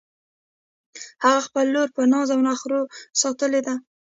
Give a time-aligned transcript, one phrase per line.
[1.23, 3.75] هغې خپله لور په ناز او نخروساتلی ده